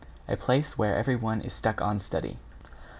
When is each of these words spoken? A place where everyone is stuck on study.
A 0.27 0.35
place 0.35 0.79
where 0.79 0.97
everyone 0.97 1.41
is 1.41 1.53
stuck 1.53 1.79
on 1.79 1.99
study. 1.99 2.39